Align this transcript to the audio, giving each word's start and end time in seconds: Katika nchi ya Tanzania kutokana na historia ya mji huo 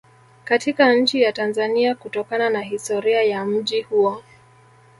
Katika 0.43 0.93
nchi 0.93 1.21
ya 1.21 1.31
Tanzania 1.33 1.95
kutokana 1.95 2.49
na 2.49 2.61
historia 2.61 3.21
ya 3.21 3.45
mji 3.45 3.81
huo 3.81 4.23